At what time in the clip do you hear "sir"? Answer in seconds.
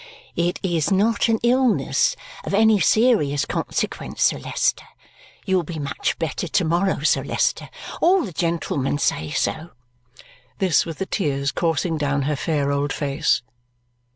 4.23-4.39, 7.03-7.23